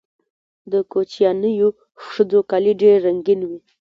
[0.71, 1.69] د کوچیانیو
[2.07, 3.59] ښځو کالي ډیر رنګین وي.